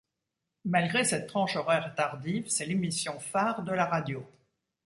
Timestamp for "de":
3.61-3.71